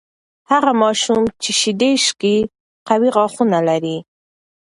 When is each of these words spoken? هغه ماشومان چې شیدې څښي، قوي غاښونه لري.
هغه 0.51 0.71
ماشومان 0.83 1.27
چې 1.43 1.51
شیدې 1.59 1.91
څښي، 2.03 2.35
قوي 2.87 3.09
غاښونه 3.15 3.59
لري. 3.69 3.97